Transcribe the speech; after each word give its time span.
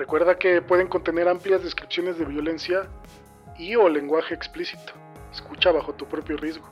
Recuerda 0.00 0.38
que 0.38 0.62
pueden 0.62 0.88
contener 0.88 1.28
amplias 1.28 1.62
descripciones 1.62 2.18
de 2.18 2.24
violencia 2.24 2.88
y 3.58 3.76
o 3.76 3.86
lenguaje 3.86 4.32
explícito. 4.32 4.94
Escucha 5.30 5.72
bajo 5.72 5.92
tu 5.92 6.08
propio 6.08 6.38
riesgo. 6.38 6.66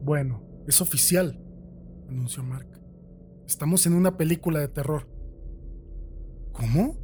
Bueno, 0.00 0.42
es 0.66 0.80
oficial, 0.80 1.38
anunció 2.08 2.42
Mark. 2.42 2.68
Estamos 3.46 3.84
en 3.84 3.92
una 3.92 4.16
película 4.16 4.60
de 4.60 4.68
terror. 4.68 5.06
¿Cómo? 6.52 7.01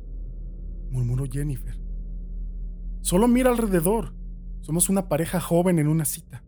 Murmuró 0.91 1.25
Jennifer. 1.27 1.79
Solo 3.01 3.29
mira 3.29 3.51
alrededor. 3.51 4.15
Somos 4.61 4.89
una 4.89 5.09
pareja 5.09 5.41
joven 5.41 5.79
en 5.79 5.89
una 5.89 6.05
cita. 6.05 6.45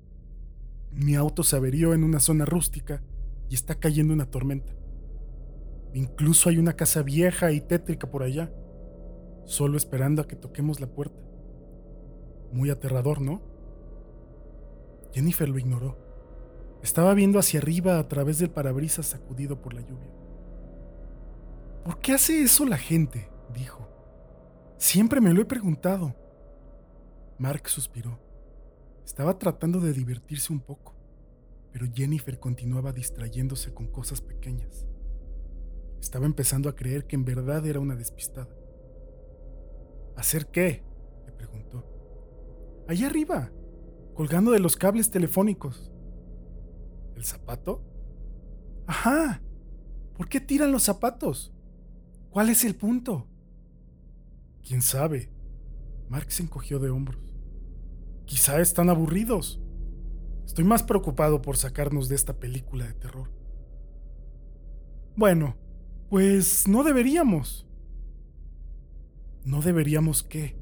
Mi 0.93 1.15
auto 1.15 1.43
se 1.43 1.57
averió 1.57 1.95
en 1.95 2.05
una 2.05 2.21
zona 2.21 2.45
rústica 2.45 3.03
y 3.49 3.55
está 3.55 3.77
cayendo 3.77 4.13
una 4.13 4.27
tormenta. 4.27 4.73
Incluso 5.95 6.49
hay 6.49 6.59
una 6.59 6.75
casa 6.75 7.03
vieja 7.03 7.53
y 7.53 7.61
tétrica 7.61 8.11
por 8.11 8.23
allá, 8.23 8.53
solo 9.45 9.77
esperando 9.77 10.23
a 10.23 10.27
que 10.27 10.37
toquemos 10.37 10.81
la 10.81 10.87
puerta. 10.87 11.21
Muy 12.53 12.71
aterrador, 12.71 13.21
¿no? 13.21 13.43
Jennifer 15.13 15.49
lo 15.49 15.59
ignoró. 15.59 15.99
Estaba 16.83 17.15
viendo 17.15 17.39
hacia 17.39 17.61
arriba 17.61 17.99
a 17.99 18.09
través 18.09 18.39
del 18.39 18.51
parabrisas 18.51 19.07
sacudido 19.07 19.61
por 19.61 19.75
la 19.75 19.81
lluvia. 19.81 20.11
¿Por 21.85 21.99
qué 21.99 22.13
hace 22.13 22.43
eso 22.43 22.65
la 22.65 22.79
gente? 22.79 23.29
dijo. 23.55 23.89
Siempre 24.81 25.21
me 25.21 25.35
lo 25.35 25.43
he 25.43 25.45
preguntado. 25.45 26.17
Mark 27.39 27.69
suspiró. 27.69 28.19
Estaba 29.05 29.39
tratando 29.39 29.79
de 29.79 29.93
divertirse 29.93 30.55
un 30.55 30.61
poco, 30.61 30.97
pero 31.71 31.87
Jennifer 31.95 32.41
continuaba 32.41 32.91
distrayéndose 32.91 33.75
con 33.75 33.89
cosas 33.89 34.23
pequeñas. 34.23 34.87
Estaba 36.01 36.25
empezando 36.25 36.71
a 36.71 36.75
creer 36.75 37.07
que 37.07 37.15
en 37.15 37.27
verdad 37.27 37.67
era 37.67 37.79
una 37.79 37.95
despistada. 37.95 38.49
¿Hacer 40.17 40.47
qué? 40.47 40.83
le 41.27 41.33
preguntó. 41.33 41.85
Allá 42.89 43.09
arriba, 43.09 43.53
colgando 44.15 44.51
de 44.51 44.61
los 44.61 44.77
cables 44.77 45.11
telefónicos. 45.11 45.93
¿El 47.17 47.25
zapato? 47.25 47.85
Ajá. 48.87 49.43
¿Por 50.17 50.31
qué 50.31 50.41
tiran 50.41 50.73
los 50.73 50.85
zapatos? 50.85 51.53
¿Cuál 52.31 52.49
es 52.49 52.65
el 52.65 52.77
punto? 52.77 53.27
¿Quién 54.67 54.83
sabe? 54.83 55.31
Mark 56.09 56.31
se 56.31 56.43
encogió 56.43 56.79
de 56.79 56.91
hombros. 56.91 57.21
Quizá 58.27 58.61
están 58.61 58.91
aburridos. 58.91 59.61
Estoy 60.47 60.65
más 60.65 60.83
preocupado 60.83 61.43
por 61.43 61.57
sacarnos 61.57 62.09
de 62.09 62.17
esta 62.17 62.39
película 62.39 62.87
de 62.87 62.95
terror. 62.95 63.31
Bueno, 65.17 65.57
pues 66.09 66.67
no 66.67 66.83
deberíamos. 66.83 67.67
¿No 69.45 69.63
deberíamos 69.63 70.23
qué? 70.23 70.57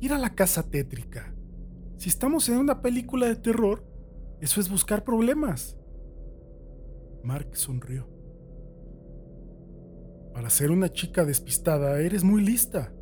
Ir 0.00 0.12
a 0.12 0.18
la 0.18 0.34
casa 0.34 0.70
tétrica. 0.70 1.34
Si 1.96 2.08
estamos 2.08 2.48
en 2.48 2.58
una 2.58 2.82
película 2.82 3.26
de 3.26 3.36
terror, 3.36 3.84
eso 4.40 4.60
es 4.60 4.68
buscar 4.68 5.02
problemas. 5.04 5.76
Mark 7.24 7.56
sonrió. 7.56 8.15
Para 10.36 10.50
ser 10.50 10.70
una 10.70 10.92
chica 10.92 11.24
despistada 11.24 11.98
eres 11.98 12.22
muy 12.22 12.44
lista. 12.44 12.92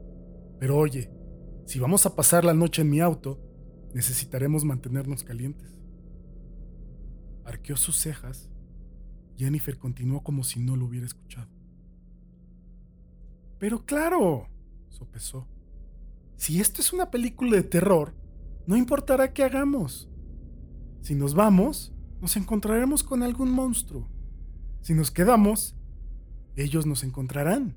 Pero 0.60 0.76
oye, 0.76 1.10
si 1.66 1.80
vamos 1.80 2.06
a 2.06 2.14
pasar 2.14 2.44
la 2.44 2.54
noche 2.54 2.82
en 2.82 2.90
mi 2.90 3.00
auto, 3.00 3.40
necesitaremos 3.92 4.64
mantenernos 4.64 5.24
calientes. 5.24 5.76
Arqueó 7.44 7.76
sus 7.76 7.96
cejas. 7.96 8.48
Jennifer 9.36 9.76
continuó 9.76 10.22
como 10.22 10.44
si 10.44 10.60
no 10.60 10.76
lo 10.76 10.86
hubiera 10.86 11.06
escuchado. 11.06 11.48
Pero 13.58 13.84
claro, 13.84 14.46
sopesó. 14.88 15.48
Si 16.36 16.60
esto 16.60 16.82
es 16.82 16.92
una 16.92 17.10
película 17.10 17.56
de 17.56 17.64
terror, 17.64 18.14
no 18.64 18.76
importará 18.76 19.32
qué 19.32 19.42
hagamos. 19.42 20.08
Si 21.00 21.16
nos 21.16 21.34
vamos, 21.34 21.92
nos 22.20 22.36
encontraremos 22.36 23.02
con 23.02 23.24
algún 23.24 23.50
monstruo. 23.50 24.08
Si 24.82 24.94
nos 24.94 25.10
quedamos, 25.10 25.76
ellos 26.56 26.86
nos 26.86 27.04
encontrarán. 27.04 27.76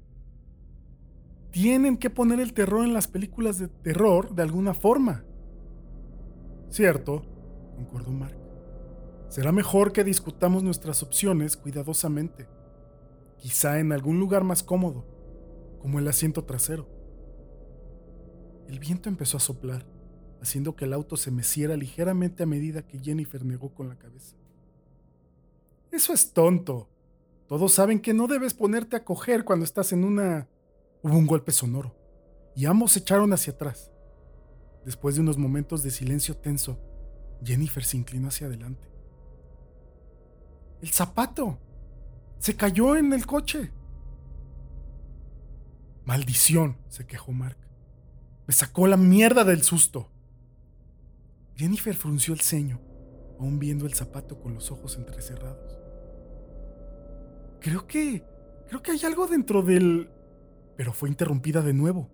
Tienen 1.51 1.97
que 1.97 2.09
poner 2.09 2.39
el 2.39 2.53
terror 2.53 2.85
en 2.85 2.93
las 2.93 3.07
películas 3.07 3.57
de 3.57 3.67
terror 3.67 4.35
de 4.35 4.43
alguna 4.43 4.73
forma. 4.73 5.23
Cierto, 6.69 7.23
concordó 7.75 8.11
Mark. 8.11 8.38
Será 9.29 9.51
mejor 9.51 9.91
que 9.91 10.03
discutamos 10.03 10.63
nuestras 10.63 11.03
opciones 11.03 11.57
cuidadosamente, 11.57 12.47
quizá 13.38 13.79
en 13.79 13.91
algún 13.91 14.19
lugar 14.19 14.43
más 14.43 14.63
cómodo, 14.63 15.05
como 15.79 15.99
el 15.99 16.07
asiento 16.07 16.44
trasero. 16.44 16.88
El 18.67 18.79
viento 18.79 19.09
empezó 19.09 19.38
a 19.38 19.41
soplar 19.41 19.85
haciendo 20.41 20.75
que 20.75 20.85
el 20.85 20.94
auto 20.94 21.17
se 21.17 21.31
meciera 21.31 21.75
ligeramente 21.75 22.44
a 22.44 22.45
medida 22.45 22.85
que 22.85 22.99
Jennifer 22.99 23.44
negó 23.44 23.73
con 23.73 23.89
la 23.89 23.97
cabeza. 23.97 24.35
Eso 25.91 26.13
es 26.13 26.31
tonto. 26.31 26.89
Todos 27.47 27.73
saben 27.73 28.01
que 28.01 28.13
no 28.13 28.27
debes 28.27 28.53
ponerte 28.53 28.95
a 28.95 29.05
coger 29.05 29.45
cuando 29.45 29.63
estás 29.63 29.93
en 29.93 30.03
una... 30.03 30.49
Hubo 31.01 31.17
un 31.17 31.27
golpe 31.27 31.51
sonoro, 31.51 31.95
y 32.55 32.65
ambos 32.65 32.93
se 32.93 32.99
echaron 32.99 33.31
hacia 33.31 33.53
atrás. 33.53 33.91
Después 34.83 35.15
de 35.15 35.21
unos 35.21 35.37
momentos 35.37 35.83
de 35.83 35.91
silencio 35.91 36.35
tenso, 36.35 36.79
Jennifer 37.43 37.83
se 37.83 37.97
inclinó 37.97 38.29
hacia 38.29 38.47
adelante. 38.47 38.87
El 40.81 40.89
zapato. 40.89 41.59
Se 42.39 42.55
cayó 42.55 42.95
en 42.95 43.13
el 43.13 43.25
coche. 43.25 43.71
Maldición, 46.03 46.77
se 46.89 47.05
quejó 47.05 47.31
Mark. 47.31 47.57
Me 48.45 48.53
sacó 48.53 48.87
la 48.87 48.97
mierda 48.97 49.43
del 49.43 49.63
susto. 49.63 50.09
Jennifer 51.55 51.95
frunció 51.95 52.33
el 52.33 52.41
ceño, 52.41 52.79
aún 53.39 53.59
viendo 53.59 53.85
el 53.85 53.93
zapato 53.93 54.39
con 54.39 54.53
los 54.53 54.71
ojos 54.71 54.95
entrecerrados. 54.97 55.86
Creo 57.59 57.88
que... 57.88 58.23
Creo 58.68 58.81
que 58.81 58.91
hay 58.91 59.03
algo 59.06 59.28
dentro 59.28 59.62
del... 59.62 60.09
Pero 60.75 60.94
fue 60.94 61.09
interrumpida 61.09 61.62
de 61.62 61.73
nuevo, 61.73 62.09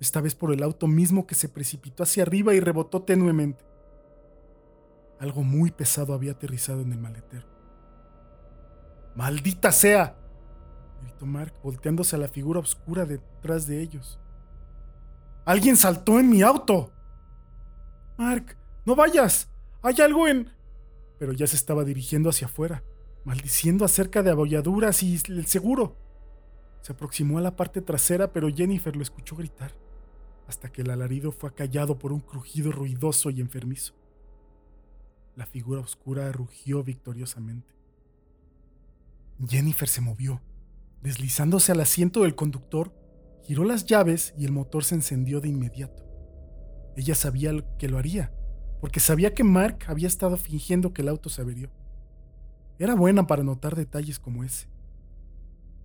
esta 0.00 0.20
vez 0.20 0.34
por 0.34 0.52
el 0.52 0.62
auto 0.62 0.86
mismo 0.86 1.26
que 1.26 1.34
se 1.34 1.48
precipitó 1.48 2.02
hacia 2.02 2.22
arriba 2.22 2.54
y 2.54 2.60
rebotó 2.60 3.02
tenuemente. 3.02 3.64
Algo 5.20 5.42
muy 5.42 5.70
pesado 5.70 6.14
había 6.14 6.32
aterrizado 6.32 6.80
en 6.80 6.92
el 6.92 6.98
maletero. 6.98 7.46
¡Maldita 9.14 9.70
sea! 9.72 10.16
gritó 11.02 11.26
Mark, 11.26 11.54
volteándose 11.62 12.16
a 12.16 12.18
la 12.18 12.28
figura 12.28 12.60
oscura 12.60 13.04
detrás 13.04 13.66
de 13.66 13.80
ellos. 13.80 14.18
¡Alguien 15.44 15.76
saltó 15.76 16.18
en 16.18 16.30
mi 16.30 16.42
auto! 16.42 16.92
Mark, 18.16 18.56
no 18.86 18.94
vayas. 18.94 19.50
Hay 19.82 20.00
algo 20.00 20.26
en... 20.26 20.50
Pero 21.18 21.32
ya 21.32 21.46
se 21.46 21.56
estaba 21.56 21.84
dirigiendo 21.84 22.30
hacia 22.30 22.46
afuera, 22.46 22.82
maldiciendo 23.24 23.84
acerca 23.84 24.22
de 24.22 24.30
abolladuras 24.30 25.02
y 25.02 25.18
el 25.28 25.46
seguro. 25.46 25.96
Se 26.80 26.92
aproximó 26.92 27.38
a 27.38 27.42
la 27.42 27.56
parte 27.56 27.80
trasera, 27.80 28.32
pero 28.32 28.52
Jennifer 28.52 28.96
lo 28.96 29.02
escuchó 29.02 29.36
gritar, 29.36 29.72
hasta 30.48 30.70
que 30.70 30.82
el 30.82 30.90
alarido 30.90 31.30
fue 31.30 31.50
acallado 31.50 31.98
por 31.98 32.12
un 32.12 32.20
crujido 32.20 32.72
ruidoso 32.72 33.30
y 33.30 33.40
enfermizo. 33.40 33.94
La 35.36 35.46
figura 35.46 35.80
oscura 35.80 36.30
rugió 36.32 36.82
victoriosamente. 36.82 37.74
Jennifer 39.48 39.88
se 39.88 40.00
movió. 40.00 40.42
Deslizándose 41.02 41.72
al 41.72 41.80
asiento 41.80 42.22
del 42.22 42.34
conductor, 42.34 42.92
giró 43.42 43.64
las 43.64 43.86
llaves 43.86 44.34
y 44.36 44.44
el 44.44 44.52
motor 44.52 44.84
se 44.84 44.94
encendió 44.94 45.40
de 45.40 45.48
inmediato. 45.48 46.04
Ella 46.96 47.14
sabía 47.14 47.52
que 47.78 47.88
lo 47.88 47.98
haría, 47.98 48.32
porque 48.80 49.00
sabía 49.00 49.34
que 49.34 49.42
Mark 49.42 49.84
había 49.86 50.06
estado 50.06 50.36
fingiendo 50.36 50.92
que 50.92 51.02
el 51.02 51.08
auto 51.08 51.28
se 51.28 51.40
averió. 51.40 51.70
Era 52.82 52.96
buena 52.96 53.28
para 53.28 53.44
notar 53.44 53.76
detalles 53.76 54.18
como 54.18 54.42
ese, 54.42 54.66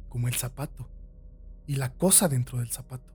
como 0.09 0.27
el 0.27 0.33
zapato 0.33 0.89
y 1.67 1.75
la 1.75 1.93
cosa 1.93 2.27
dentro 2.27 2.57
del 2.57 2.71
zapato. 2.71 3.13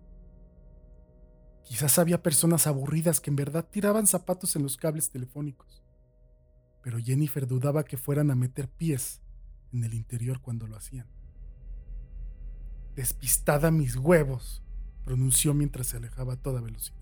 Quizás 1.65 1.99
había 1.99 2.23
personas 2.23 2.69
aburridas 2.69 3.19
que 3.19 3.31
en 3.31 3.35
verdad 3.35 3.67
tiraban 3.69 4.07
zapatos 4.07 4.55
en 4.55 4.63
los 4.63 4.77
cables 4.77 5.11
telefónicos, 5.11 5.83
pero 6.81 7.01
Jennifer 7.01 7.45
dudaba 7.45 7.83
que 7.83 7.97
fueran 7.97 8.31
a 8.31 8.37
meter 8.37 8.69
pies 8.69 9.21
en 9.73 9.83
el 9.83 9.95
interior 9.95 10.41
cuando 10.41 10.69
lo 10.69 10.77
hacían. 10.77 11.09
Despistada 12.95 13.73
mis 13.73 13.97
huevos, 13.97 14.63
pronunció 15.05 15.55
mientras 15.55 15.89
se 15.89 15.97
alejaba 15.97 16.35
a 16.35 16.41
toda 16.41 16.61
velocidad. 16.61 17.02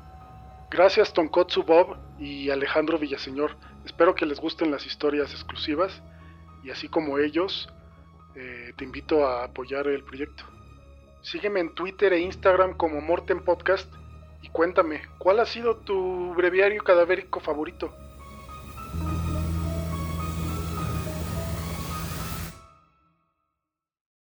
Gracias 0.71 1.11
Tonkotsu 1.11 1.63
Bob 1.63 1.97
y 2.17 2.49
Alejandro 2.49 2.97
Villaseñor. 2.97 3.57
Espero 3.83 4.15
que 4.15 4.25
les 4.25 4.39
gusten 4.39 4.71
las 4.71 4.85
historias 4.85 5.33
exclusivas 5.33 6.01
y 6.63 6.69
así 6.69 6.87
como 6.87 7.17
ellos, 7.17 7.67
eh, 8.35 8.71
te 8.77 8.85
invito 8.85 9.27
a 9.27 9.43
apoyar 9.43 9.87
el 9.87 10.01
proyecto. 10.01 10.45
Sígueme 11.23 11.59
en 11.59 11.75
Twitter 11.75 12.13
e 12.13 12.21
Instagram 12.21 12.77
como 12.77 13.01
Morten 13.01 13.43
Podcast 13.43 13.93
y 14.41 14.47
cuéntame, 14.47 15.01
¿cuál 15.17 15.41
ha 15.41 15.45
sido 15.45 15.75
tu 15.75 16.33
breviario 16.35 16.81
cadavérico 16.85 17.41
favorito? 17.41 17.93